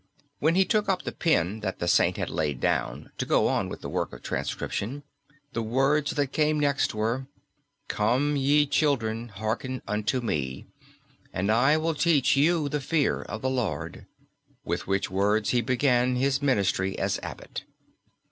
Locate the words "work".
3.87-4.11